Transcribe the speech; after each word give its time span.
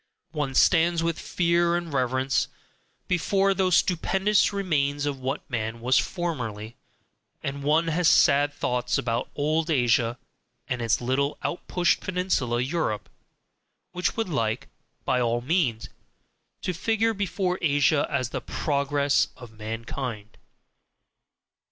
One 0.31 0.55
stands 0.55 1.03
with 1.03 1.19
fear 1.19 1.75
and 1.75 1.93
reverence 1.93 2.47
before 3.07 3.53
those 3.53 3.77
stupendous 3.77 4.51
remains 4.51 5.05
of 5.05 5.19
what 5.19 5.47
man 5.47 5.79
was 5.79 5.99
formerly, 5.99 6.75
and 7.43 7.61
one 7.61 7.87
has 7.89 8.07
sad 8.07 8.51
thoughts 8.51 8.97
about 8.97 9.29
old 9.35 9.69
Asia 9.69 10.17
and 10.67 10.81
its 10.81 11.01
little 11.01 11.37
out 11.43 11.67
pushed 11.67 11.99
peninsula 12.01 12.61
Europe, 12.61 13.09
which 13.91 14.17
would 14.17 14.27
like, 14.27 14.69
by 15.05 15.21
all 15.21 15.39
means, 15.41 15.87
to 16.63 16.73
figure 16.73 17.13
before 17.13 17.59
Asia 17.61 18.07
as 18.09 18.29
the 18.31 18.41
"Progress 18.41 19.27
of 19.37 19.51
Mankind." 19.51 20.39